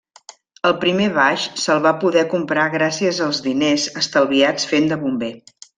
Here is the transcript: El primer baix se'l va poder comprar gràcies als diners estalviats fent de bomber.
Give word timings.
El 0.69 0.71
primer 0.85 1.09
baix 1.17 1.45
se'l 1.65 1.83
va 1.87 1.93
poder 2.05 2.25
comprar 2.33 2.67
gràcies 2.79 3.23
als 3.29 3.45
diners 3.51 3.89
estalviats 4.05 4.71
fent 4.75 4.95
de 4.95 5.03
bomber. 5.07 5.35